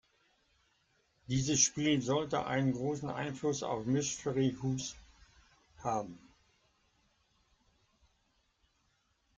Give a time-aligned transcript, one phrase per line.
[1.27, 4.95] Dieses Spiel sollte einen großen Einfluss auf "Mystery House"
[5.77, 6.17] haben.